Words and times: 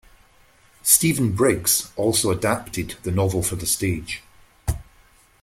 Stephen 0.81 1.33
Briggs 1.33 1.91
also 1.95 2.31
adapted 2.31 2.95
the 3.03 3.11
novel 3.11 3.43
for 3.43 3.55
the 3.55 3.67
stage. 3.67 4.23